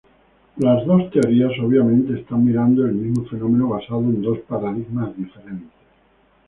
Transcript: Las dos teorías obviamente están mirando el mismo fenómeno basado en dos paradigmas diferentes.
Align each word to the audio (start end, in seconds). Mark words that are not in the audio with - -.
Las 0.57 0.83
dos 0.87 1.11
teorías 1.11 1.51
obviamente 1.63 2.19
están 2.19 2.43
mirando 2.43 2.83
el 2.87 2.93
mismo 2.95 3.23
fenómeno 3.29 3.69
basado 3.69 3.99
en 4.01 4.23
dos 4.23 4.39
paradigmas 4.47 5.15
diferentes. 5.15 5.69